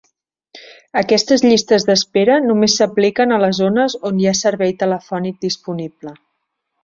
Aquestes 1.01 1.43
llistes 1.47 1.85
d'espera 1.89 2.37
només 2.45 2.77
s'apliquen 2.79 3.35
a 3.35 3.39
les 3.45 3.59
zones 3.65 3.97
on 4.11 4.23
hi 4.23 4.27
ha 4.31 4.35
servei 4.41 4.75
telefònic 4.85 5.37
disponible. 5.49 6.17